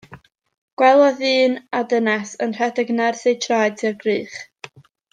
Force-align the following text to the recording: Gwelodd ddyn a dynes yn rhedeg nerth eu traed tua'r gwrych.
Gwelodd 0.81 1.19
ddyn 1.25 1.57
a 1.79 1.83
dynes 1.93 2.33
yn 2.47 2.57
rhedeg 2.57 2.91
nerth 3.03 3.25
eu 3.33 3.37
traed 3.47 3.81
tua'r 3.83 3.97
gwrych. 4.07 4.43